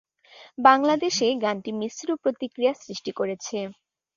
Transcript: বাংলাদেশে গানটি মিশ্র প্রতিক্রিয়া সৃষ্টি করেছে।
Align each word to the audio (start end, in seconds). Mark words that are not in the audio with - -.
বাংলাদেশে 0.57 1.27
গানটি 1.43 1.71
মিশ্র 1.81 2.07
প্রতিক্রিয়া 2.23 2.73
সৃষ্টি 2.81 3.11
করেছে। 3.19 3.57